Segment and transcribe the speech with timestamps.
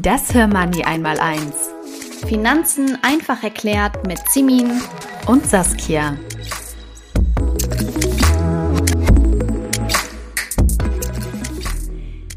[0.00, 1.70] Das Hörmoney einmal eins.
[2.28, 4.80] Finanzen einfach erklärt mit Simin
[5.26, 6.16] und Saskia.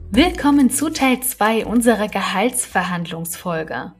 [0.09, 3.93] Willkommen zu Teil 2 unserer Gehaltsverhandlungsfolge.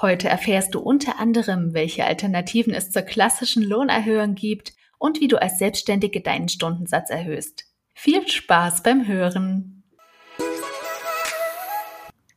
[0.00, 5.36] Heute erfährst du unter anderem, welche Alternativen es zur klassischen Lohnerhöhung gibt und wie du
[5.36, 7.66] als Selbstständige deinen Stundensatz erhöhst.
[7.92, 9.74] Viel Spaß beim Hören!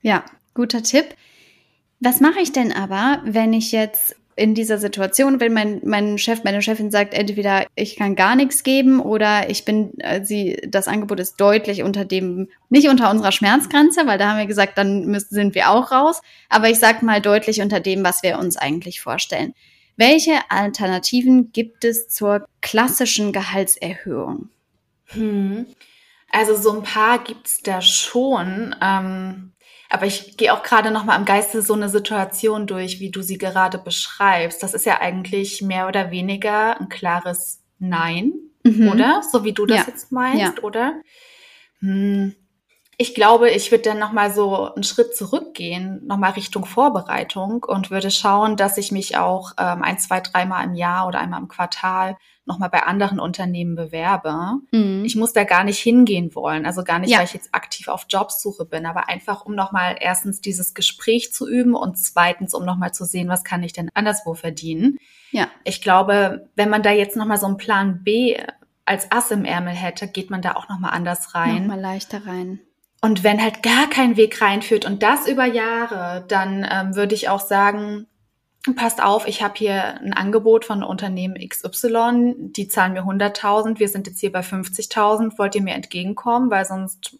[0.01, 1.05] Ja, guter Tipp.
[1.99, 6.43] Was mache ich denn aber, wenn ich jetzt in dieser Situation, wenn mein, mein Chef,
[6.43, 10.87] meine Chefin sagt, entweder ich kann gar nichts geben oder ich bin, äh, sie, das
[10.87, 15.05] Angebot ist deutlich unter dem, nicht unter unserer Schmerzgrenze, weil da haben wir gesagt, dann
[15.05, 18.57] müssen, sind wir auch raus, aber ich sag mal deutlich unter dem, was wir uns
[18.57, 19.53] eigentlich vorstellen.
[19.97, 24.49] Welche Alternativen gibt es zur klassischen Gehaltserhöhung?
[25.07, 25.67] Hm.
[26.31, 28.73] Also so ein paar gibt's da schon.
[28.81, 29.50] Ähm,
[29.91, 33.21] aber ich gehe auch gerade noch mal im Geiste so eine Situation durch, wie du
[33.21, 34.63] sie gerade beschreibst.
[34.63, 38.87] Das ist ja eigentlich mehr oder weniger ein klares Nein, mhm.
[38.87, 39.21] oder?
[39.29, 39.83] So wie du das ja.
[39.87, 40.63] jetzt meinst, ja.
[40.63, 41.01] oder?
[41.79, 42.35] Hm.
[43.01, 47.63] Ich glaube, ich würde dann noch mal so einen Schritt zurückgehen, noch mal Richtung Vorbereitung
[47.63, 51.41] und würde schauen, dass ich mich auch ähm, ein, zwei, dreimal im Jahr oder einmal
[51.41, 54.59] im Quartal nochmal bei anderen Unternehmen bewerbe.
[54.71, 55.03] Mhm.
[55.03, 56.67] Ich muss da gar nicht hingehen wollen.
[56.67, 57.17] Also gar nicht, ja.
[57.17, 61.49] weil ich jetzt aktiv auf Jobsuche bin, aber einfach, um nochmal erstens dieses Gespräch zu
[61.49, 64.99] üben und zweitens, um nochmal zu sehen, was kann ich denn anderswo verdienen.
[65.31, 65.47] Ja.
[65.63, 68.37] Ich glaube, wenn man da jetzt nochmal so einen Plan B
[68.85, 71.63] als Ass im Ärmel hätte, geht man da auch nochmal anders rein.
[71.63, 72.59] Nochmal leichter rein.
[73.01, 77.29] Und wenn halt gar kein Weg reinführt und das über Jahre, dann ähm, würde ich
[77.29, 78.05] auch sagen,
[78.75, 83.89] passt auf, ich habe hier ein Angebot von Unternehmen XY, die zahlen mir 100.000, wir
[83.89, 87.17] sind jetzt hier bei 50.000, wollt ihr mir entgegenkommen, weil sonst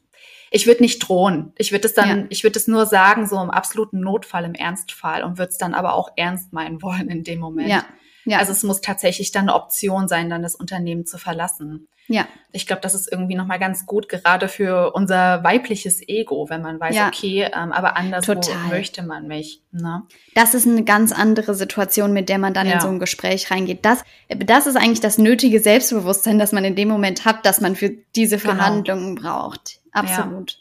[0.53, 1.53] ich würde nicht drohen.
[1.57, 2.25] Ich würde es dann, ja.
[2.29, 5.73] ich würde es nur sagen, so im absoluten Notfall, im Ernstfall und würde es dann
[5.73, 7.69] aber auch ernst meinen wollen in dem Moment.
[7.69, 7.85] Ja.
[8.25, 8.39] Ja.
[8.39, 11.87] Also es muss tatsächlich dann eine Option sein, dann das Unternehmen zu verlassen.
[12.07, 12.27] Ja.
[12.51, 16.79] Ich glaube, das ist irgendwie nochmal ganz gut, gerade für unser weibliches Ego, wenn man
[16.79, 17.07] weiß, ja.
[17.07, 18.27] okay, ähm, aber anders
[18.69, 19.61] möchte man mich.
[19.71, 20.03] Ne?
[20.35, 22.73] Das ist eine ganz andere Situation, mit der man dann ja.
[22.73, 23.85] in so ein Gespräch reingeht.
[23.85, 27.75] Das, das ist eigentlich das nötige Selbstbewusstsein, das man in dem Moment hat, dass man
[27.75, 28.55] für diese genau.
[28.55, 29.49] Verhandlungen genau.
[29.49, 29.79] braucht.
[29.93, 30.60] Absolut.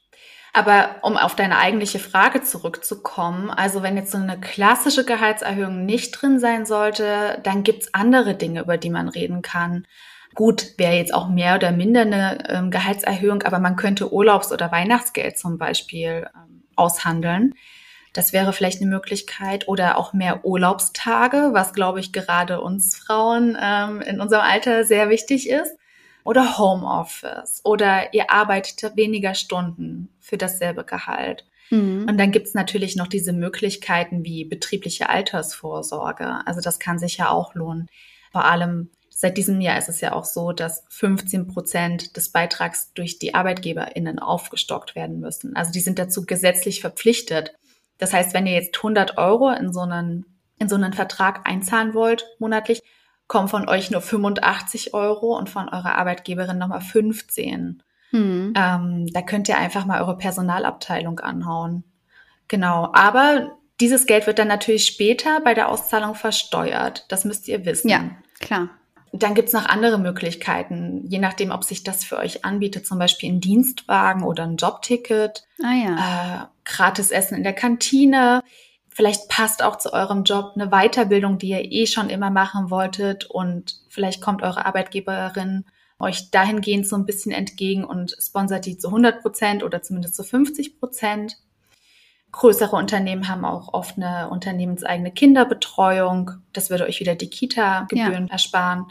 [0.52, 6.10] Aber um auf deine eigentliche Frage zurückzukommen, also wenn jetzt so eine klassische Gehaltserhöhung nicht
[6.12, 9.86] drin sein sollte, dann gibt's andere Dinge, über die man reden kann.
[10.34, 14.70] Gut, wäre jetzt auch mehr oder minder eine ähm, Gehaltserhöhung, aber man könnte Urlaubs- oder
[14.70, 17.54] Weihnachtsgeld zum Beispiel ähm, aushandeln.
[18.12, 19.68] Das wäre vielleicht eine Möglichkeit.
[19.68, 25.10] Oder auch mehr Urlaubstage, was, glaube ich, gerade uns Frauen ähm, in unserem Alter sehr
[25.10, 25.76] wichtig ist.
[26.24, 27.60] Oder Homeoffice.
[27.64, 31.46] Oder ihr arbeitet weniger Stunden für dasselbe Gehalt.
[31.70, 32.06] Mhm.
[32.08, 36.40] Und dann gibt's natürlich noch diese Möglichkeiten wie betriebliche Altersvorsorge.
[36.46, 37.88] Also das kann sich ja auch lohnen.
[38.32, 42.90] Vor allem Seit diesem Jahr ist es ja auch so, dass 15 Prozent des Beitrags
[42.94, 45.54] durch die ArbeitgeberInnen aufgestockt werden müssen.
[45.56, 47.52] Also die sind dazu gesetzlich verpflichtet.
[47.98, 50.24] Das heißt, wenn ihr jetzt 100 Euro in so einen,
[50.58, 52.80] in so einen Vertrag einzahlen wollt, monatlich,
[53.30, 57.80] kommen von euch nur 85 Euro und von eurer Arbeitgeberin nochmal 15.
[58.10, 58.54] Hm.
[58.56, 61.84] Ähm, da könnt ihr einfach mal eure Personalabteilung anhauen.
[62.48, 62.90] Genau.
[62.92, 67.06] Aber dieses Geld wird dann natürlich später bei der Auszahlung versteuert.
[67.08, 67.88] Das müsst ihr wissen.
[67.88, 68.70] Ja, klar.
[69.12, 73.30] Dann gibt's noch andere Möglichkeiten, je nachdem, ob sich das für euch anbietet, zum Beispiel
[73.30, 75.94] ein Dienstwagen oder ein Jobticket, ah, ja.
[75.94, 78.42] äh, gratis Essen in der Kantine.
[78.92, 83.24] Vielleicht passt auch zu eurem Job eine Weiterbildung, die ihr eh schon immer machen wolltet
[83.24, 85.64] und vielleicht kommt eure Arbeitgeberin
[86.00, 90.24] euch dahingehend so ein bisschen entgegen und sponsert die zu 100 Prozent oder zumindest zu
[90.24, 91.36] 50 Prozent.
[92.32, 96.32] Größere Unternehmen haben auch oft eine unternehmenseigene Kinderbetreuung.
[96.52, 98.32] Das würde euch wieder die Kita-Gebühren ja.
[98.32, 98.86] ersparen.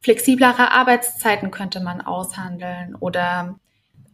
[0.00, 3.58] Flexiblere Arbeitszeiten könnte man aushandeln oder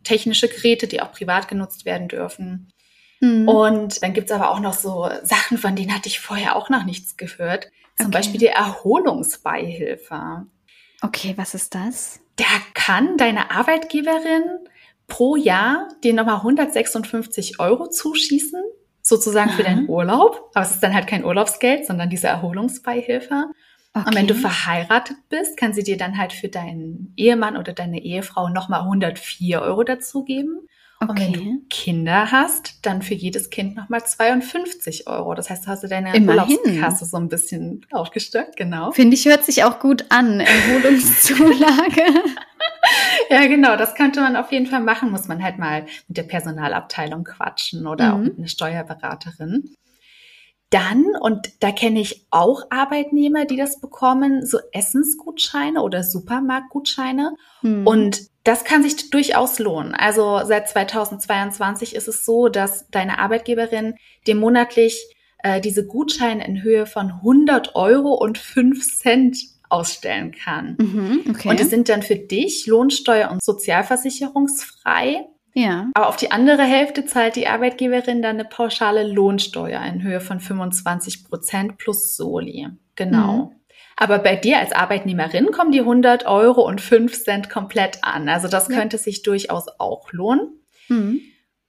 [0.02, 2.72] technische Geräte, die auch privat genutzt werden dürfen.
[3.20, 3.49] Mhm.
[3.49, 6.84] Und dann gibt's aber auch noch so Sachen, von denen hatte ich vorher auch noch
[6.84, 7.70] nichts gehört.
[7.96, 8.19] Zum okay.
[8.19, 10.46] Beispiel die Erholungsbeihilfe.
[11.02, 12.20] Okay, was ist das?
[12.37, 12.44] Da
[12.75, 14.43] kann deine Arbeitgeberin
[15.06, 18.62] pro Jahr dir nochmal 156 Euro zuschießen,
[19.02, 19.56] sozusagen Aha.
[19.56, 20.50] für deinen Urlaub.
[20.55, 23.50] Aber es ist dann halt kein Urlaubsgeld, sondern diese Erholungsbeihilfe.
[23.93, 24.08] Okay.
[24.08, 28.02] Und wenn du verheiratet bist, kann sie dir dann halt für deinen Ehemann oder deine
[28.02, 30.67] Ehefrau nochmal 104 Euro dazugeben.
[31.09, 31.27] Okay.
[31.27, 35.35] Und wenn du Kinder hast, dann für jedes Kind nochmal 52 Euro.
[35.35, 36.59] Das heißt, du hast du deine Immerhin.
[36.59, 38.93] Urlaubskasse so ein bisschen aufgestockt, genau.
[38.93, 40.41] Finde ich, hört sich auch gut an.
[40.41, 42.03] Erholungszulage.
[43.31, 45.11] ja, genau, das könnte man auf jeden Fall machen.
[45.11, 48.12] Muss man halt mal mit der Personalabteilung quatschen oder mhm.
[48.12, 49.75] auch mit einer Steuerberaterin.
[50.75, 57.37] Dann, und da kenne ich auch Arbeitnehmer, die das bekommen, so Essensgutscheine oder Supermarktgutscheine.
[57.61, 57.87] Hm.
[57.87, 59.94] Und das kann sich durchaus lohnen.
[59.94, 63.94] Also seit 2022 ist es so, dass deine Arbeitgeberin
[64.26, 69.38] dir monatlich äh, diese Gutscheine in Höhe von 100 Euro und 5 Cent
[69.69, 70.77] ausstellen kann.
[70.81, 71.50] Mhm, okay.
[71.50, 75.29] Und die sind dann für dich lohnsteuer- und sozialversicherungsfrei.
[75.55, 75.89] Ja.
[75.95, 80.41] Aber auf die andere Hälfte zahlt die Arbeitgeberin dann eine pauschale Lohnsteuer in Höhe von
[80.41, 82.69] 25 Prozent plus Soli.
[82.97, 83.33] Genau.
[83.33, 83.51] Mhm.
[83.97, 88.29] Aber bei dir als Arbeitnehmerin kommen die 100 Euro und 5 Cent komplett an.
[88.29, 88.77] Also das ja.
[88.77, 90.61] könnte sich durchaus auch lohnen.
[90.89, 91.21] Mhm.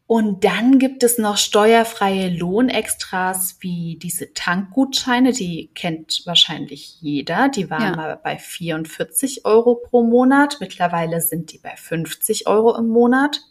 [0.08, 7.50] Und dann gibt es noch steuerfreie Lohnextras wie diese Tankgutscheine, die kennt wahrscheinlich jeder.
[7.50, 7.96] Die waren ja.
[7.96, 10.58] mal bei 44 Euro pro Monat.
[10.60, 13.42] Mittlerweile sind die bei 50 Euro im Monat.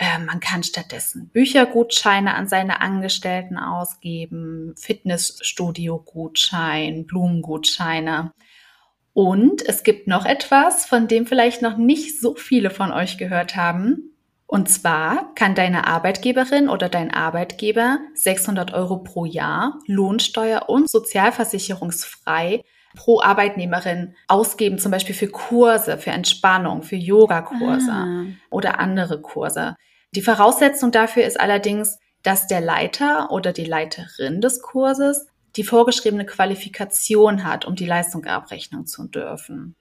[0.00, 8.32] Äh, man kann stattdessen Büchergutscheine an seine Angestellten ausgeben, Fitnessstudio-Gutschein, Blumengutscheine.
[9.12, 13.56] Und es gibt noch etwas, von dem vielleicht noch nicht so viele von euch gehört
[13.56, 14.16] haben.
[14.46, 22.64] Und zwar kann deine Arbeitgeberin oder dein Arbeitgeber 600 Euro pro Jahr Lohnsteuer und sozialversicherungsfrei
[22.96, 28.24] pro Arbeitnehmerin ausgeben, zum Beispiel für Kurse, für Entspannung, für Yogakurse ah.
[28.48, 29.76] oder andere Kurse.
[30.14, 35.26] Die Voraussetzung dafür ist allerdings, dass der Leiter oder die Leiterin des Kurses
[35.56, 39.74] die vorgeschriebene Qualifikation hat, um die Leistung abrechnen zu dürfen.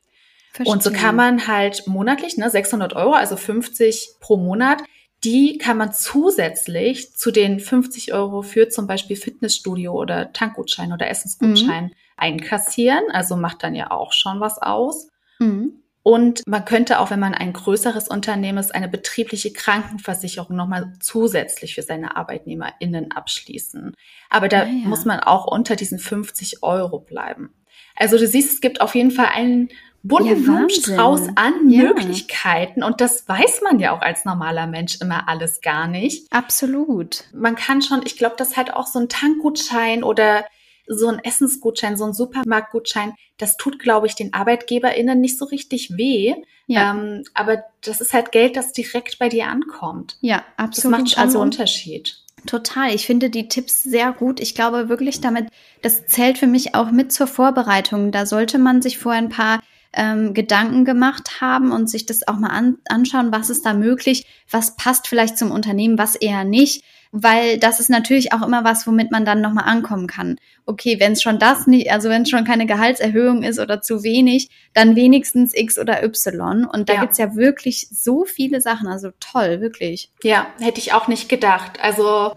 [0.52, 0.74] Verstehe.
[0.74, 4.82] Und so kann man halt monatlich, ne, 600 Euro, also 50 pro Monat,
[5.24, 11.10] die kann man zusätzlich zu den 50 Euro für zum Beispiel Fitnessstudio oder Tankgutschein oder
[11.10, 11.94] Essensgutschein mhm.
[12.16, 13.04] einkassieren.
[13.12, 15.10] Also macht dann ja auch schon was aus.
[15.40, 15.84] Mhm.
[16.02, 21.76] Und man könnte auch, wenn man ein größeres Unternehmen ist, eine betriebliche Krankenversicherung nochmal zusätzlich
[21.76, 23.94] für seine ArbeitnehmerInnen abschließen.
[24.30, 24.88] Aber da ah, ja.
[24.88, 27.54] muss man auch unter diesen 50 Euro bleiben.
[27.96, 29.70] Also du siehst, es gibt auf jeden Fall einen
[30.04, 31.84] bunten ja, Blumenstrauß an ja.
[31.84, 36.32] Möglichkeiten und das weiß man ja auch als normaler Mensch immer alles gar nicht.
[36.32, 37.26] Absolut.
[37.34, 40.46] Man kann schon, ich glaube, das halt auch so ein Tankgutschein oder
[40.90, 45.98] so ein Essensgutschein, so ein Supermarktgutschein, das tut, glaube ich, den ArbeitgeberInnen nicht so richtig
[45.98, 46.34] weh.
[46.68, 46.92] Ja.
[46.92, 50.18] Ähm, aber das ist halt Geld, das direkt bei dir ankommt.
[50.22, 50.94] Ja, absolut.
[50.94, 52.18] Das macht schon also, einen Unterschied.
[52.46, 52.94] Total.
[52.94, 54.40] Ich finde die Tipps sehr gut.
[54.40, 55.48] Ich glaube wirklich damit,
[55.82, 58.12] das zählt für mich auch mit zur Vorbereitung.
[58.12, 59.62] Da sollte man sich vorher ein paar
[59.94, 64.26] ähm, Gedanken gemacht haben und sich das auch mal an, anschauen, was ist da möglich,
[64.50, 68.86] was passt vielleicht zum Unternehmen, was eher nicht weil das ist natürlich auch immer was,
[68.86, 70.38] womit man dann nochmal ankommen kann.
[70.66, 74.04] Okay, wenn es schon das nicht, also wenn es schon keine Gehaltserhöhung ist oder zu
[74.04, 76.66] wenig, dann wenigstens X oder Y.
[76.66, 77.02] Und da ja.
[77.02, 78.88] gibt's ja wirklich so viele Sachen.
[78.88, 80.12] Also toll, wirklich.
[80.22, 81.80] Ja, hätte ich auch nicht gedacht.
[81.82, 82.36] Also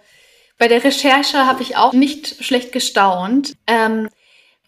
[0.58, 3.54] bei der Recherche habe ich auch nicht schlecht gestaunt.
[3.66, 4.08] Ähm,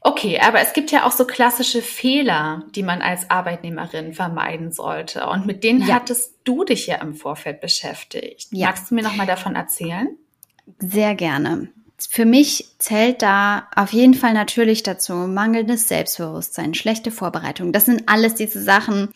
[0.07, 5.27] Okay, aber es gibt ja auch so klassische Fehler, die man als Arbeitnehmerin vermeiden sollte.
[5.27, 5.95] Und mit denen ja.
[5.95, 8.49] hattest du dich ja im Vorfeld beschäftigt.
[8.51, 8.67] Ja.
[8.67, 10.15] Magst du mir nochmal davon erzählen?
[10.79, 11.69] Sehr gerne.
[11.97, 17.73] Für mich zählt da auf jeden Fall natürlich dazu mangelndes Selbstbewusstsein, schlechte Vorbereitung.
[17.73, 19.09] Das sind alles diese Sachen,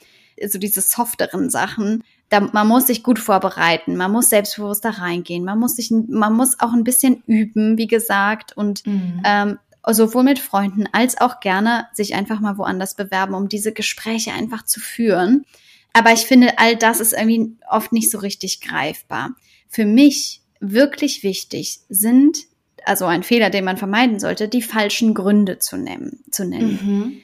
[0.43, 2.03] so diese softeren Sachen.
[2.31, 6.33] Da, man muss sich gut vorbereiten, man muss selbstbewusst da reingehen, man muss sich, man
[6.35, 9.23] muss auch ein bisschen üben, wie gesagt, und mhm.
[9.25, 9.59] ähm,
[9.95, 14.65] sowohl mit Freunden als auch gerne sich einfach mal woanders bewerben, um diese Gespräche einfach
[14.65, 15.45] zu führen.
[15.93, 19.35] Aber ich finde, all das ist irgendwie oft nicht so richtig greifbar.
[19.69, 22.47] Für mich wirklich wichtig sind,
[22.85, 26.25] also ein Fehler, den man vermeiden sollte, die falschen Gründe zu nennen.
[26.31, 26.79] Zu nennen.
[26.83, 27.23] Mhm.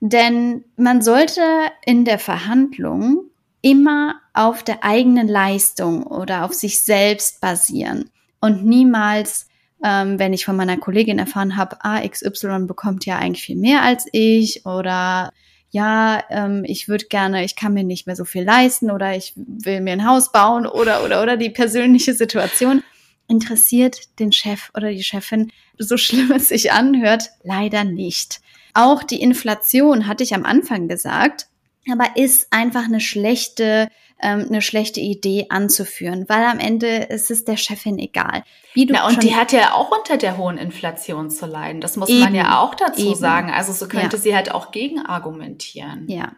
[0.00, 1.42] Denn man sollte
[1.84, 3.24] in der Verhandlung
[3.62, 9.49] immer auf der eigenen Leistung oder auf sich selbst basieren und niemals
[9.82, 13.82] ähm, wenn ich von meiner Kollegin erfahren habe, ah, XY bekommt ja eigentlich viel mehr
[13.82, 15.30] als ich oder
[15.70, 19.32] ja, ähm, ich würde gerne, ich kann mir nicht mehr so viel leisten oder ich
[19.36, 22.82] will mir ein Haus bauen oder oder oder die persönliche Situation
[23.28, 28.40] interessiert den Chef oder die Chefin, so schlimm es sich anhört, leider nicht.
[28.74, 31.46] Auch die Inflation, hatte ich am Anfang gesagt,
[31.90, 33.88] aber ist einfach eine schlechte
[34.22, 38.44] ähm, eine schlechte Idee anzuführen, weil am Ende ist es der Chefin egal.
[38.74, 41.80] Wie du Na, und die hat ja auch unter der hohen Inflation zu leiden.
[41.80, 43.14] Das muss eben, man ja auch dazu eben.
[43.14, 43.50] sagen.
[43.50, 44.22] Also so könnte ja.
[44.22, 46.06] sie halt auch gegen argumentieren.
[46.08, 46.32] Ja.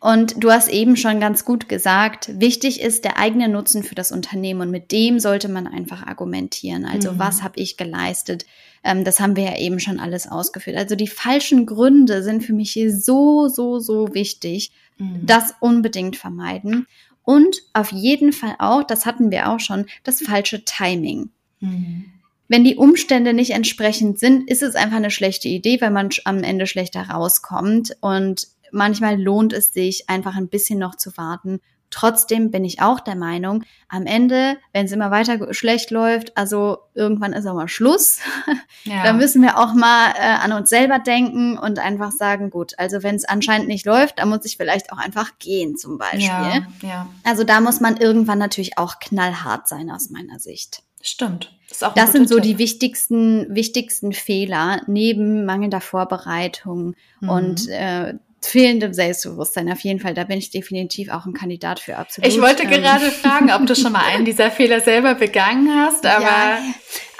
[0.00, 4.12] Und du hast eben schon ganz gut gesagt, wichtig ist der eigene Nutzen für das
[4.12, 6.84] Unternehmen und mit dem sollte man einfach argumentieren.
[6.84, 7.18] Also mhm.
[7.18, 8.46] was habe ich geleistet?
[8.84, 10.76] Ähm, das haben wir ja eben schon alles ausgeführt.
[10.76, 14.70] Also die falschen Gründe sind für mich hier so, so, so wichtig.
[14.98, 15.26] Mhm.
[15.26, 16.86] Das unbedingt vermeiden.
[17.28, 21.28] Und auf jeden Fall auch, das hatten wir auch schon, das falsche Timing.
[21.60, 22.06] Mhm.
[22.48, 26.42] Wenn die Umstände nicht entsprechend sind, ist es einfach eine schlechte Idee, weil man am
[26.42, 27.94] Ende schlechter rauskommt.
[28.00, 33.00] Und manchmal lohnt es sich, einfach ein bisschen noch zu warten Trotzdem bin ich auch
[33.00, 37.68] der Meinung, am Ende, wenn es immer weiter schlecht läuft, also irgendwann ist auch mal
[37.68, 38.18] Schluss.
[38.84, 39.02] Ja.
[39.02, 43.02] da müssen wir auch mal äh, an uns selber denken und einfach sagen, gut, also
[43.02, 46.22] wenn es anscheinend nicht läuft, dann muss ich vielleicht auch einfach gehen zum Beispiel.
[46.22, 47.06] Ja, ja.
[47.24, 50.82] Also da muss man irgendwann natürlich auch knallhart sein aus meiner Sicht.
[51.02, 51.52] Stimmt.
[51.68, 52.44] Das, das sind so Tipp.
[52.44, 57.28] die wichtigsten, wichtigsten Fehler neben mangelnder Vorbereitung mhm.
[57.28, 59.70] und äh, fehlendem Selbstbewusstsein.
[59.70, 62.30] Auf jeden Fall, da bin ich definitiv auch ein Kandidat für absolut.
[62.30, 66.06] Ich wollte ähm, gerade fragen, ob du schon mal einen dieser Fehler selber begangen hast,
[66.06, 66.58] aber ja.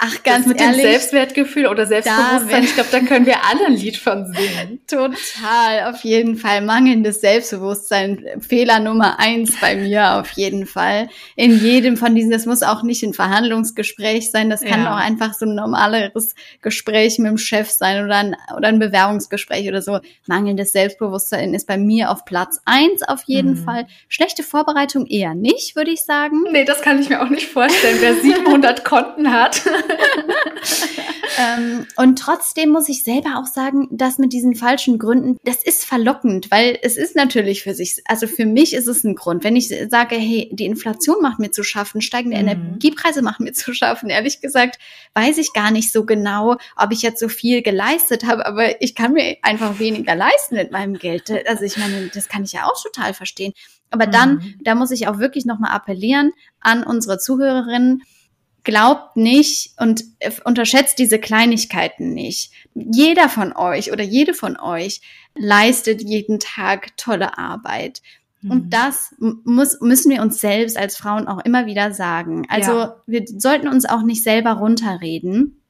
[0.01, 3.65] Ach, ganz das mit ehrlich, dem Selbstwertgefühl oder Selbstbewusstsein, ich glaube, da können wir alle
[3.65, 4.79] ein Lied von singen.
[4.87, 6.61] Total, auf jeden Fall.
[6.61, 11.09] Mangelndes Selbstbewusstsein, Fehler Nummer eins bei mir, auf jeden Fall.
[11.35, 14.93] In jedem von diesen, das muss auch nicht ein Verhandlungsgespräch sein, das kann ja.
[14.93, 19.67] auch einfach so ein normaleres Gespräch mit dem Chef sein oder ein, oder ein Bewerbungsgespräch
[19.67, 19.99] oder so.
[20.27, 23.65] Mangelndes Selbstbewusstsein ist bei mir auf Platz eins auf jeden mhm.
[23.65, 23.87] Fall.
[24.07, 26.45] Schlechte Vorbereitung eher nicht, würde ich sagen.
[26.53, 29.61] Nee, das kann ich mir auch nicht vorstellen, wer 700 Konten hat.
[31.39, 35.85] ähm, und trotzdem muss ich selber auch sagen, dass mit diesen falschen Gründen, das ist
[35.85, 39.43] verlockend, weil es ist natürlich für sich, also für mich ist es ein Grund.
[39.43, 42.49] Wenn ich sage, hey, die Inflation macht mir zu schaffen, steigende mhm.
[42.49, 44.79] Energiepreise machen mir zu schaffen, ehrlich gesagt,
[45.15, 48.95] weiß ich gar nicht so genau, ob ich jetzt so viel geleistet habe, aber ich
[48.95, 51.31] kann mir einfach weniger leisten mit meinem Geld.
[51.47, 53.53] Also ich meine, das kann ich ja auch total verstehen.
[53.91, 54.55] Aber dann, mhm.
[54.61, 58.03] da muss ich auch wirklich nochmal appellieren an unsere Zuhörerinnen,
[58.69, 60.03] glaubt nicht und
[60.43, 62.51] unterschätzt diese Kleinigkeiten nicht.
[62.75, 65.01] Jeder von euch oder jede von euch
[65.35, 68.01] leistet jeden Tag tolle Arbeit.
[68.41, 68.51] Mhm.
[68.51, 72.45] Und das muss, müssen wir uns selbst als Frauen auch immer wieder sagen.
[72.49, 72.95] Also ja.
[73.07, 75.61] wir sollten uns auch nicht selber runterreden.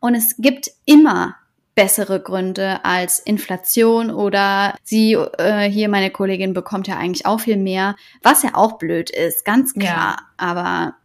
[0.00, 1.36] Und es gibt immer
[1.76, 7.58] bessere Gründe als Inflation oder sie, äh, hier meine Kollegin bekommt ja eigentlich auch viel
[7.58, 10.16] mehr, was ja auch blöd ist, ganz klar.
[10.18, 10.18] Ja.
[10.38, 10.96] Aber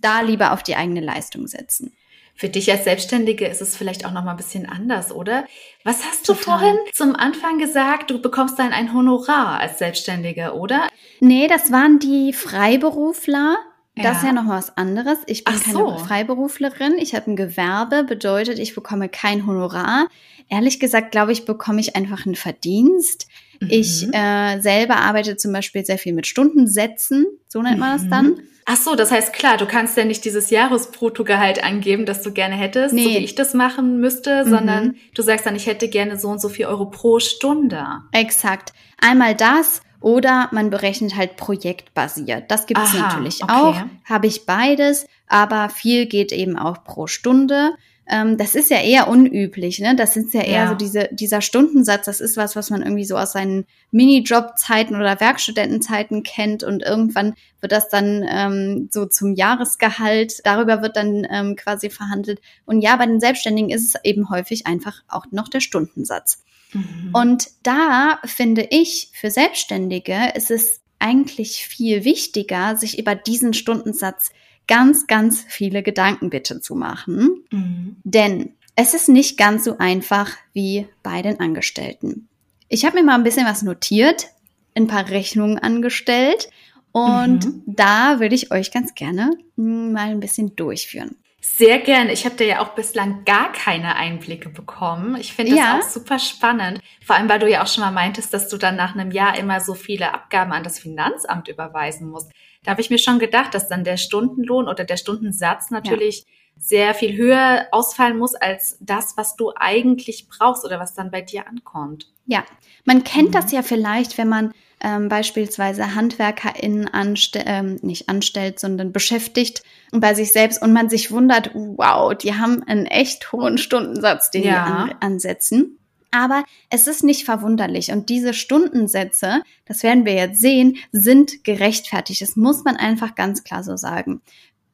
[0.00, 1.92] da lieber auf die eigene Leistung setzen.
[2.38, 5.44] Für dich als Selbstständige ist es vielleicht auch noch mal ein bisschen anders, oder?
[5.82, 6.36] Was hast Total.
[6.36, 8.12] du vorhin zum Anfang gesagt?
[8.12, 10.86] Du bekommst dann ein Honorar als Selbstständige, oder?
[11.18, 13.56] Nee, das waren die Freiberufler.
[13.96, 14.12] Das ja.
[14.12, 15.18] ist ja noch was anderes.
[15.26, 15.98] Ich bin Ach keine so.
[15.98, 16.94] Freiberuflerin.
[16.98, 20.06] Ich habe ein Gewerbe, bedeutet, ich bekomme kein Honorar.
[20.48, 23.26] Ehrlich gesagt, glaube ich, bekomme ich einfach einen Verdienst.
[23.58, 23.68] Mhm.
[23.68, 28.10] Ich äh, selber arbeite zum Beispiel sehr viel mit Stundensätzen, so nennt man das mhm.
[28.10, 28.42] dann.
[28.70, 32.54] Ach so, das heißt klar, du kannst ja nicht dieses Jahresbruttogehalt angeben, das du gerne
[32.54, 33.04] hättest, nee.
[33.04, 34.50] so wie ich das machen müsste, mhm.
[34.50, 37.86] sondern du sagst dann, ich hätte gerne so und so viel Euro pro Stunde.
[38.12, 38.74] Exakt.
[39.00, 42.50] Einmal das oder man berechnet halt projektbasiert.
[42.50, 43.52] Das gibt es natürlich okay.
[43.52, 43.82] auch.
[44.04, 47.72] Habe ich beides, aber viel geht eben auch pro Stunde.
[48.10, 49.94] Ähm, das ist ja eher unüblich, ne?
[49.94, 50.68] Das ist ja eher ja.
[50.68, 55.20] so diese, dieser Stundensatz, das ist was, was man irgendwie so aus seinen Minijob-Zeiten oder
[55.20, 61.56] Werkstudentenzeiten kennt und irgendwann wird das dann ähm, so zum Jahresgehalt, darüber wird dann ähm,
[61.56, 62.40] quasi verhandelt.
[62.64, 66.42] Und ja, bei den Selbstständigen ist es eben häufig einfach auch noch der Stundensatz.
[66.72, 67.10] Mhm.
[67.12, 74.30] Und da finde ich, für Selbstständige ist es eigentlich viel wichtiger, sich über diesen Stundensatz
[74.68, 77.44] ganz, ganz viele Gedanken bitte zu machen.
[77.50, 77.96] Mhm.
[78.04, 82.28] Denn es ist nicht ganz so einfach wie bei den Angestellten.
[82.68, 84.28] Ich habe mir mal ein bisschen was notiert,
[84.76, 86.48] ein paar Rechnungen angestellt
[86.92, 87.62] und mhm.
[87.66, 91.16] da würde ich euch ganz gerne hm, mal ein bisschen durchführen.
[91.40, 92.12] Sehr gerne.
[92.12, 95.16] Ich habe da ja auch bislang gar keine Einblicke bekommen.
[95.16, 95.78] Ich finde das ja.
[95.78, 96.80] auch super spannend.
[97.04, 99.38] Vor allem, weil du ja auch schon mal meintest, dass du dann nach einem Jahr
[99.38, 102.30] immer so viele Abgaben an das Finanzamt überweisen musst.
[102.64, 106.26] Da habe ich mir schon gedacht, dass dann der Stundenlohn oder der Stundensatz natürlich ja.
[106.58, 111.22] sehr viel höher ausfallen muss als das, was du eigentlich brauchst oder was dann bei
[111.22, 112.10] dir ankommt.
[112.26, 112.44] Ja,
[112.84, 113.32] man kennt mhm.
[113.32, 120.14] das ja vielleicht, wenn man ähm, beispielsweise HandwerkerInnen anste ähm, nicht anstellt, sondern beschäftigt bei
[120.14, 124.66] sich selbst und man sich wundert, wow, die haben einen echt hohen Stundensatz, den ja.
[124.66, 125.77] die an ansetzen.
[126.10, 127.90] Aber es ist nicht verwunderlich.
[127.90, 132.22] Und diese Stundensätze, das werden wir jetzt sehen, sind gerechtfertigt.
[132.22, 134.22] Das muss man einfach ganz klar so sagen.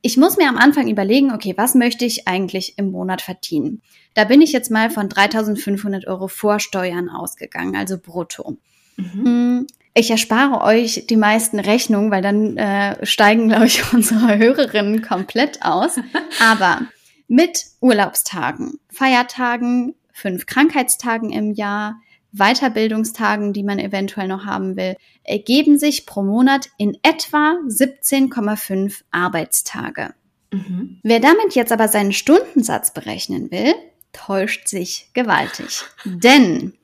[0.01, 3.81] Ich muss mir am Anfang überlegen, okay, was möchte ich eigentlich im Monat verdienen?
[4.13, 8.59] Da bin ich jetzt mal von 3500 Euro vor Steuern ausgegangen, also brutto.
[8.97, 9.25] Mhm.
[9.25, 15.03] Hm, ich erspare euch die meisten Rechnungen, weil dann äh, steigen, glaube ich, unsere Hörerinnen
[15.03, 15.97] komplett aus.
[16.41, 16.83] Aber
[17.29, 22.01] mit Urlaubstagen, Feiertagen, fünf Krankheitstagen im Jahr,
[22.33, 30.15] Weiterbildungstagen, die man eventuell noch haben will, ergeben sich pro Monat in etwa 17,5 Arbeitstage.
[30.53, 31.01] Mhm.
[31.03, 33.75] Wer damit jetzt aber seinen Stundensatz berechnen will,
[34.13, 35.85] täuscht sich gewaltig.
[36.05, 36.75] Denn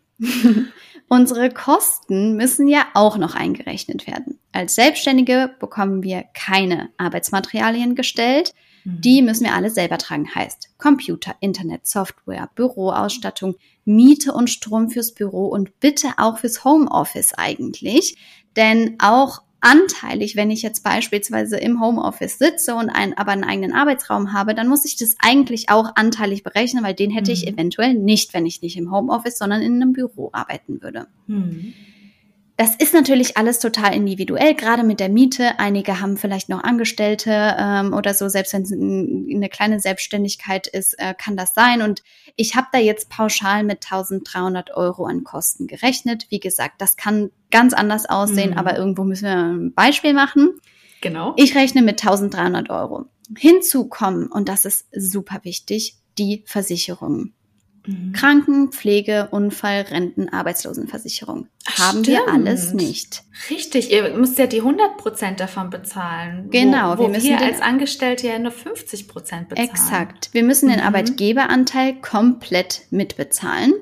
[1.08, 4.38] unsere Kosten müssen ja auch noch eingerechnet werden.
[4.52, 8.54] Als Selbstständige bekommen wir keine Arbeitsmaterialien gestellt.
[8.84, 9.00] Mhm.
[9.00, 10.34] Die müssen wir alle selber tragen.
[10.34, 17.34] Heißt Computer, Internet, Software, Büroausstattung, Miete und Strom fürs Büro und bitte auch fürs Homeoffice
[17.34, 18.16] eigentlich.
[18.56, 23.72] Denn auch anteilig, wenn ich jetzt beispielsweise im Homeoffice sitze und ein, aber einen eigenen
[23.72, 27.34] Arbeitsraum habe, dann muss ich das eigentlich auch anteilig berechnen, weil den hätte mhm.
[27.34, 31.06] ich eventuell nicht, wenn ich nicht im Homeoffice, sondern in einem Büro arbeiten würde.
[31.26, 31.74] Mhm.
[32.60, 35.58] Das ist natürlich alles total individuell, gerade mit der Miete.
[35.58, 40.92] Einige haben vielleicht noch Angestellte ähm, oder so, selbst wenn es eine kleine Selbstständigkeit ist,
[40.98, 41.80] äh, kann das sein.
[41.80, 42.02] Und
[42.36, 46.26] ich habe da jetzt pauschal mit 1300 Euro an Kosten gerechnet.
[46.28, 48.58] Wie gesagt, das kann ganz anders aussehen, mhm.
[48.58, 50.50] aber irgendwo müssen wir ein Beispiel machen.
[51.00, 51.32] Genau.
[51.38, 53.06] Ich rechne mit 1300 Euro.
[53.38, 57.32] Hinzu kommen, und das ist super wichtig, die Versicherungen.
[57.86, 58.12] Mhm.
[58.12, 61.48] Kranken, Pflege, Unfall, Renten, Arbeitslosenversicherung.
[61.66, 62.06] Haben Stimmt.
[62.06, 63.22] wir alles nicht.
[63.48, 66.48] Richtig, ihr müsst ja die 100 Prozent davon bezahlen.
[66.50, 66.94] Genau.
[66.94, 69.68] Wo, wo wir müssen wir als Angestellte ja nur 50 Prozent bezahlen.
[69.68, 70.30] Exakt.
[70.32, 70.86] Wir müssen den mhm.
[70.86, 73.72] Arbeitgeberanteil komplett mitbezahlen.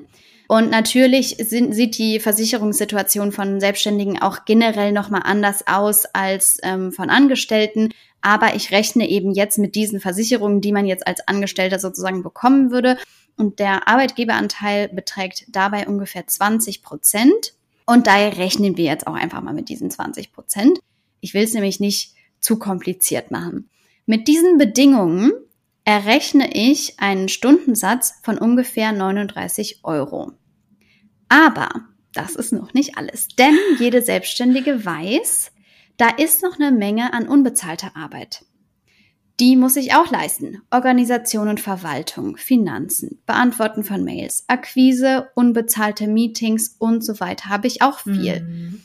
[0.47, 6.91] Und natürlich sind, sieht die Versicherungssituation von Selbstständigen auch generell nochmal anders aus als ähm,
[6.91, 7.89] von Angestellten.
[8.21, 12.71] Aber ich rechne eben jetzt mit diesen Versicherungen, die man jetzt als Angestellter sozusagen bekommen
[12.71, 12.97] würde.
[13.39, 17.53] Und der Arbeitgeberanteil beträgt dabei ungefähr 20 Prozent.
[17.85, 20.79] Und daher rechnen wir jetzt auch einfach mal mit diesen 20 Prozent.
[21.21, 23.69] Ich will es nämlich nicht zu kompliziert machen.
[24.05, 25.31] Mit diesen Bedingungen
[25.85, 30.33] errechne ich einen Stundensatz von ungefähr 39 Euro.
[31.29, 31.69] Aber
[32.11, 35.53] das ist noch nicht alles, denn jede Selbstständige weiß,
[35.95, 38.43] da ist noch eine Menge an unbezahlter Arbeit.
[39.39, 40.61] Die muss ich auch leisten.
[40.69, 47.81] Organisation und Verwaltung, Finanzen, Beantworten von Mails, Akquise, unbezahlte Meetings und so weiter habe ich
[47.81, 48.41] auch viel.
[48.41, 48.81] Mhm.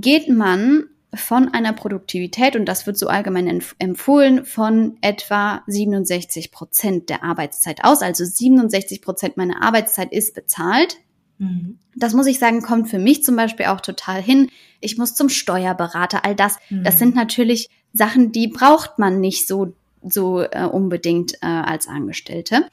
[0.00, 7.10] Geht man von einer Produktivität, und das wird so allgemein empfohlen, von etwa 67 Prozent
[7.10, 8.00] der Arbeitszeit aus.
[8.00, 10.96] Also 67 Prozent meiner Arbeitszeit ist bezahlt.
[11.38, 11.78] Mhm.
[11.94, 14.48] Das muss ich sagen, kommt für mich zum Beispiel auch total hin.
[14.80, 16.56] Ich muss zum Steuerberater, all das.
[16.70, 16.84] Mhm.
[16.84, 22.68] Das sind natürlich Sachen, die braucht man nicht so, so äh, unbedingt äh, als Angestellte.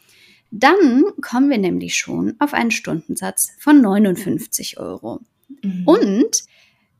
[0.52, 5.20] Dann kommen wir nämlich schon auf einen Stundensatz von 59 Euro.
[5.62, 5.84] Mhm.
[5.86, 6.44] Und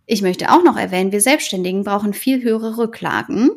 [0.06, 3.52] ich möchte auch noch erwähnen, wir Selbstständigen brauchen viel höhere Rücklagen.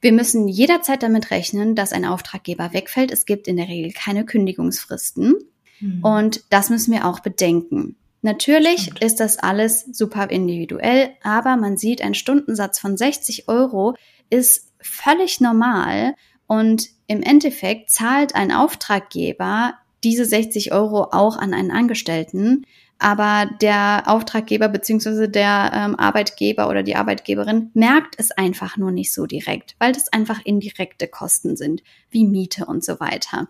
[0.00, 3.10] Wir müssen jederzeit damit rechnen, dass ein Auftraggeber wegfällt.
[3.10, 5.36] Es gibt in der Regel keine Kündigungsfristen.
[5.80, 6.04] Mhm.
[6.04, 7.96] Und das müssen wir auch bedenken.
[8.22, 9.02] Natürlich Stimmt.
[9.02, 13.94] ist das alles super individuell, aber man sieht, ein Stundensatz von 60 Euro
[14.28, 16.14] ist völlig normal
[16.46, 22.66] und im Endeffekt zahlt ein Auftraggeber diese 60 Euro auch an einen Angestellten,
[22.98, 29.12] aber der Auftraggeber beziehungsweise der ähm, Arbeitgeber oder die Arbeitgeberin merkt es einfach nur nicht
[29.12, 33.48] so direkt, weil das einfach indirekte Kosten sind, wie Miete und so weiter.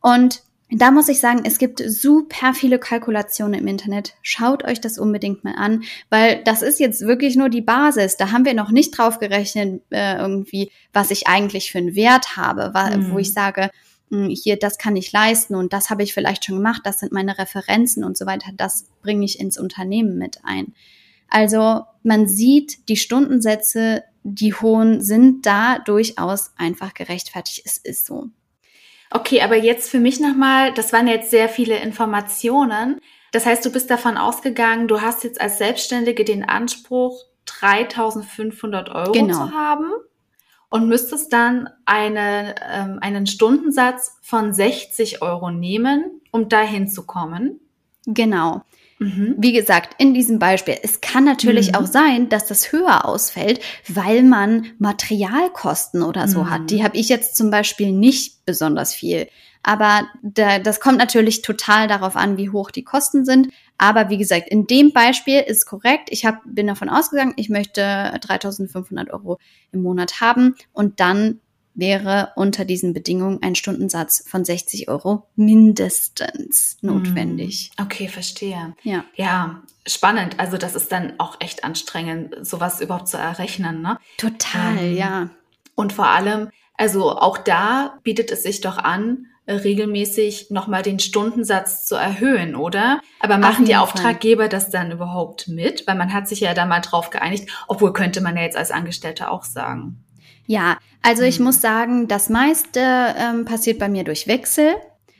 [0.00, 4.14] Und da muss ich sagen, es gibt super viele Kalkulationen im Internet.
[4.20, 8.18] Schaut euch das unbedingt mal an, weil das ist jetzt wirklich nur die Basis.
[8.18, 12.36] Da haben wir noch nicht drauf gerechnet, äh, irgendwie, was ich eigentlich für einen Wert
[12.36, 13.12] habe, mhm.
[13.12, 13.70] wo ich sage,
[14.10, 17.00] mh, hm, hier, das kann ich leisten und das habe ich vielleicht schon gemacht, das
[17.00, 18.50] sind meine Referenzen und so weiter.
[18.54, 20.74] Das bringe ich ins Unternehmen mit ein.
[21.30, 27.62] Also man sieht, die Stundensätze, die hohen, sind da durchaus einfach gerechtfertigt.
[27.64, 28.28] Es ist so.
[29.10, 33.00] Okay, aber jetzt für mich nochmal, das waren jetzt sehr viele Informationen.
[33.32, 39.12] Das heißt, du bist davon ausgegangen, du hast jetzt als Selbstständige den Anspruch, 3500 Euro
[39.12, 39.46] genau.
[39.46, 39.90] zu haben
[40.70, 47.60] und müsstest dann eine, ähm, einen Stundensatz von 60 Euro nehmen, um dahin zu kommen.
[48.06, 48.62] Genau.
[48.98, 49.36] Mhm.
[49.38, 51.74] Wie gesagt, in diesem Beispiel, es kann natürlich mhm.
[51.76, 56.50] auch sein, dass das höher ausfällt, weil man Materialkosten oder so mhm.
[56.50, 56.70] hat.
[56.70, 59.28] Die habe ich jetzt zum Beispiel nicht besonders viel.
[59.62, 63.48] Aber da, das kommt natürlich total darauf an, wie hoch die Kosten sind.
[63.76, 66.08] Aber wie gesagt, in dem Beispiel ist korrekt.
[66.10, 69.38] Ich hab, bin davon ausgegangen, ich möchte 3.500 Euro
[69.72, 71.40] im Monat haben und dann
[71.78, 77.70] wäre unter diesen Bedingungen ein Stundensatz von 60 Euro mindestens notwendig.
[77.76, 77.86] Hm.
[77.86, 78.74] Okay, verstehe.
[78.82, 79.04] Ja.
[79.14, 80.40] Ja, spannend.
[80.40, 83.98] Also das ist dann auch echt anstrengend, sowas überhaupt zu errechnen, ne?
[84.16, 85.30] Total, ähm, ja.
[85.76, 91.86] Und vor allem, also auch da bietet es sich doch an, regelmäßig nochmal den Stundensatz
[91.86, 93.00] zu erhöhen, oder?
[93.20, 94.48] Aber machen die Auftraggeber Fall.
[94.50, 95.86] das dann überhaupt mit?
[95.86, 98.70] Weil man hat sich ja da mal drauf geeinigt, obwohl könnte man ja jetzt als
[98.70, 100.04] Angestellter auch sagen.
[100.48, 101.44] Ja, also ich mhm.
[101.44, 104.74] muss sagen, das meiste ähm, passiert bei mir durch Wechsel.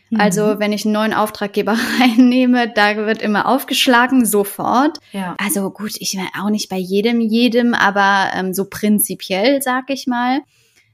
[0.09, 0.21] Mhm.
[0.21, 4.99] Also wenn ich einen neuen Auftraggeber reinnehme, da wird immer aufgeschlagen, sofort.
[5.13, 5.37] Ja.
[5.39, 10.07] Also gut, ich meine auch nicht bei jedem, jedem, aber ähm, so prinzipiell, sag ich
[10.07, 10.41] mal.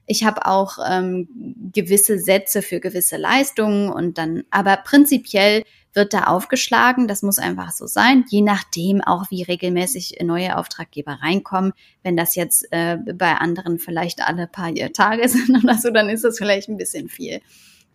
[0.05, 1.29] Ich habe auch ähm,
[1.73, 5.63] gewisse Sätze für gewisse Leistungen und dann, aber prinzipiell
[5.95, 7.07] wird da aufgeschlagen.
[7.07, 11.73] Das muss einfach so sein, je nachdem auch, wie regelmäßig neue Auftraggeber reinkommen.
[12.03, 16.23] Wenn das jetzt äh, bei anderen vielleicht alle paar Tage sind oder so, dann ist
[16.23, 17.41] das vielleicht ein bisschen viel.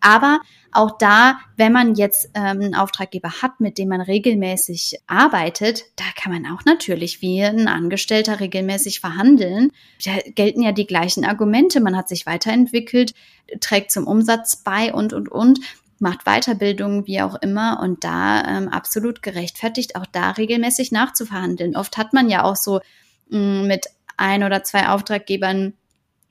[0.01, 5.83] Aber auch da, wenn man jetzt ähm, einen Auftraggeber hat, mit dem man regelmäßig arbeitet,
[5.95, 9.71] da kann man auch natürlich wie ein Angestellter regelmäßig verhandeln.
[10.03, 11.81] Da gelten ja die gleichen Argumente.
[11.81, 13.13] Man hat sich weiterentwickelt,
[13.59, 15.59] trägt zum Umsatz bei und, und, und
[16.01, 21.75] macht Weiterbildung, wie auch immer, und da ähm, absolut gerechtfertigt, auch da regelmäßig nachzuverhandeln.
[21.75, 22.81] Oft hat man ja auch so
[23.29, 23.85] mh, mm, mit
[24.17, 25.73] ein oder zwei Auftraggebern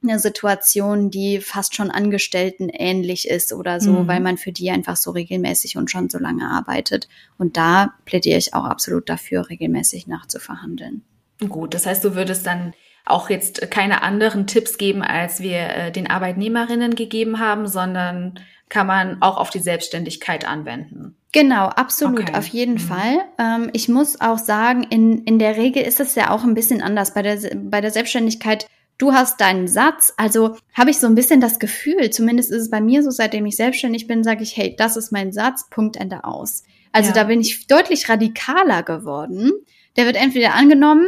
[0.02, 4.09] eine Situation, die fast schon Angestellten ähnlich ist oder so, mhm.
[4.09, 7.09] weil man für die einfach so regelmäßig und schon so lange arbeitet.
[7.37, 11.04] Und da plädiere ich auch absolut dafür, regelmäßig nachzuverhandeln.
[11.48, 12.74] Gut, das heißt, du würdest dann
[13.05, 18.87] auch jetzt keine anderen Tipps geben, als wir äh, den Arbeitnehmerinnen gegeben haben, sondern kann
[18.87, 21.16] man auch auf die Selbstständigkeit anwenden.
[21.33, 22.35] Genau, absolut, okay.
[22.35, 22.79] auf jeden mhm.
[22.79, 23.18] Fall.
[23.38, 26.83] Ähm, ich muss auch sagen, in, in der Regel ist es ja auch ein bisschen
[26.83, 27.14] anders.
[27.14, 28.66] Bei der, bei der Selbstständigkeit,
[28.98, 32.70] du hast deinen Satz, also habe ich so ein bisschen das Gefühl, zumindest ist es
[32.70, 35.96] bei mir so, seitdem ich selbstständig bin, sage ich, hey, das ist mein Satz, Punkt,
[35.96, 36.64] Ende aus.
[36.92, 37.14] Also ja.
[37.14, 39.53] da bin ich deutlich radikaler geworden.
[39.96, 41.07] Der wird entweder angenommen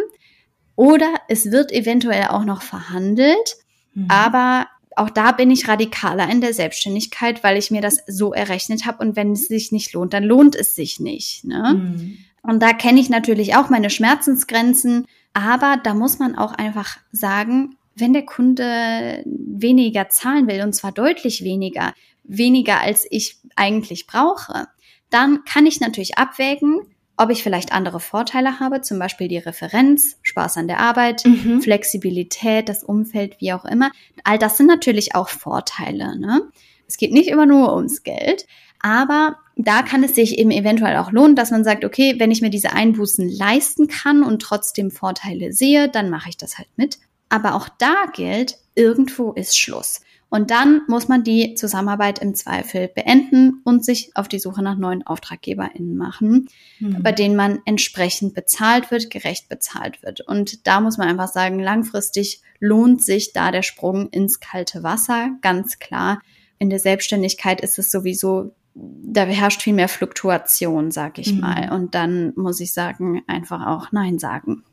[0.76, 3.56] oder es wird eventuell auch noch verhandelt.
[3.94, 4.06] Mhm.
[4.08, 8.86] Aber auch da bin ich radikaler in der Selbstständigkeit, weil ich mir das so errechnet
[8.86, 11.44] habe und wenn es sich nicht lohnt, dann lohnt es sich nicht.
[11.44, 11.74] Ne?
[11.74, 12.18] Mhm.
[12.42, 17.76] Und da kenne ich natürlich auch meine Schmerzensgrenzen, aber da muss man auch einfach sagen,
[17.94, 24.66] wenn der Kunde weniger zahlen will, und zwar deutlich weniger, weniger als ich eigentlich brauche,
[25.10, 26.80] dann kann ich natürlich abwägen,
[27.16, 31.60] ob ich vielleicht andere Vorteile habe, zum Beispiel die Referenz, Spaß an der Arbeit, mhm.
[31.62, 33.90] Flexibilität, das Umfeld, wie auch immer.
[34.24, 36.18] All das sind natürlich auch Vorteile.
[36.18, 36.42] Ne?
[36.86, 38.46] Es geht nicht immer nur ums Geld,
[38.80, 42.42] aber da kann es sich eben eventuell auch lohnen, dass man sagt, okay, wenn ich
[42.42, 46.98] mir diese Einbußen leisten kann und trotzdem Vorteile sehe, dann mache ich das halt mit.
[47.28, 50.00] Aber auch da gilt, irgendwo ist Schluss.
[50.32, 54.78] Und dann muss man die Zusammenarbeit im Zweifel beenden und sich auf die Suche nach
[54.78, 56.48] neuen AuftraggeberInnen machen,
[56.80, 57.02] mhm.
[57.02, 60.22] bei denen man entsprechend bezahlt wird, gerecht bezahlt wird.
[60.22, 65.32] Und da muss man einfach sagen, langfristig lohnt sich da der Sprung ins kalte Wasser,
[65.42, 66.22] ganz klar.
[66.58, 71.40] In der Selbstständigkeit ist es sowieso da herrscht viel mehr Fluktuation, sag ich mhm.
[71.40, 71.72] mal.
[71.72, 74.64] Und dann muss ich sagen, einfach auch Nein sagen.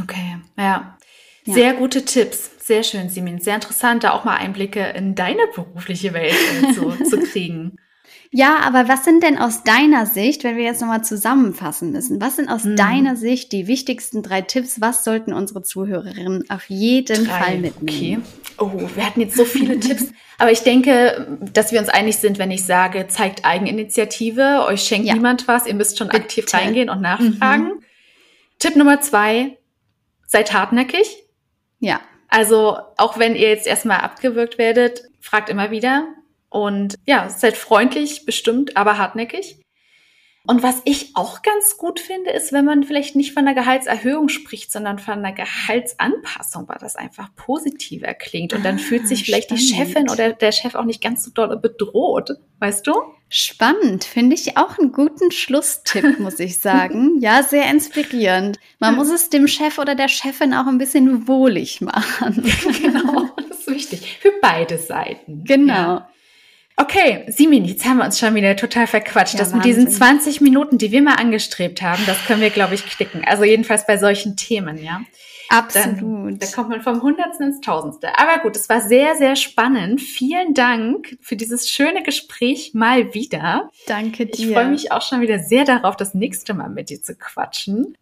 [0.00, 0.96] Okay, ja.
[1.48, 1.54] Ja.
[1.54, 2.50] Sehr gute Tipps.
[2.58, 3.40] Sehr schön, Simin.
[3.40, 6.36] Sehr interessant, da auch mal Einblicke in deine berufliche Welt
[6.74, 7.78] zu, zu kriegen.
[8.30, 12.36] Ja, aber was sind denn aus deiner Sicht, wenn wir jetzt nochmal zusammenfassen müssen, was
[12.36, 12.76] sind aus hm.
[12.76, 14.82] deiner Sicht die wichtigsten drei Tipps?
[14.82, 17.38] Was sollten unsere Zuhörerinnen auf jeden drei.
[17.38, 18.22] Fall mitnehmen?
[18.58, 18.76] Okay.
[18.76, 20.12] Oh, wir hatten jetzt so viele Tipps.
[20.36, 25.08] Aber ich denke, dass wir uns einig sind, wenn ich sage, zeigt Eigeninitiative, euch schenkt
[25.08, 25.14] ja.
[25.14, 26.24] niemand was, ihr müsst schon Bitte.
[26.24, 27.64] aktiv reingehen und nachfragen.
[27.64, 27.82] Mhm.
[28.58, 29.56] Tipp Nummer zwei,
[30.26, 31.24] seid hartnäckig.
[31.80, 32.00] Ja.
[32.28, 36.06] Also auch wenn ihr jetzt erstmal abgewürgt werdet, fragt immer wieder
[36.50, 39.60] und ja, seid freundlich, bestimmt, aber hartnäckig.
[40.48, 44.30] Und was ich auch ganz gut finde, ist, wenn man vielleicht nicht von einer Gehaltserhöhung
[44.30, 48.54] spricht, sondern von einer Gehaltsanpassung, weil das einfach positiver klingt.
[48.54, 49.68] Und dann ah, fühlt sich vielleicht spannend.
[49.68, 52.30] die Chefin oder der Chef auch nicht ganz so doll bedroht,
[52.60, 52.94] weißt du?
[53.28, 57.20] Spannend, finde ich auch einen guten Schlusstipp, muss ich sagen.
[57.20, 58.58] Ja, sehr inspirierend.
[58.78, 62.42] Man muss es dem Chef oder der Chefin auch ein bisschen wohlig machen.
[62.80, 64.18] genau, das ist wichtig.
[64.22, 65.44] Für beide Seiten.
[65.44, 65.74] Genau.
[65.74, 66.08] Ja.
[66.80, 69.34] Okay, Simin, jetzt haben wir uns schon wieder total verquatscht.
[69.34, 69.58] Ja, das Wahnsinn.
[69.58, 73.24] mit diesen 20 Minuten, die wir mal angestrebt haben, das können wir, glaube ich, knicken.
[73.26, 75.00] Also jedenfalls bei solchen Themen, ja.
[75.48, 76.40] Absolut.
[76.42, 78.18] da kommt man vom Hundertsten ins Tausendste.
[78.18, 80.00] Aber gut, es war sehr, sehr spannend.
[80.00, 83.70] Vielen Dank für dieses schöne Gespräch mal wieder.
[83.86, 84.46] Danke dir.
[84.46, 87.96] Ich freue mich auch schon wieder sehr darauf, das nächste Mal mit dir zu quatschen.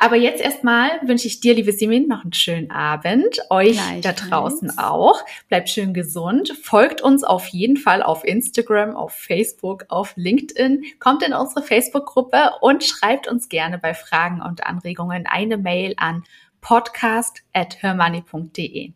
[0.00, 3.40] Aber jetzt erstmal wünsche ich dir, liebe Simin, noch einen schönen Abend.
[3.50, 5.24] Euch da draußen auch.
[5.48, 6.56] Bleibt schön gesund.
[6.62, 10.84] Folgt uns auf jeden Fall auf Instagram, auf Facebook, auf LinkedIn.
[11.00, 16.22] Kommt in unsere Facebook-Gruppe und schreibt uns gerne bei Fragen und Anregungen eine Mail an
[16.60, 18.92] podcast.hermoney.de.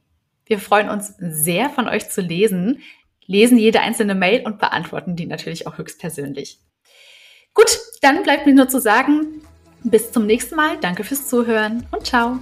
[0.47, 2.81] Wir freuen uns sehr, von euch zu lesen,
[3.27, 6.61] lesen jede einzelne Mail und beantworten die natürlich auch höchstpersönlich.
[7.55, 9.43] Gut, dann bleibt mir nur zu sagen,
[9.85, 10.79] bis zum nächsten Mal.
[10.81, 12.39] Danke fürs Zuhören und ciao.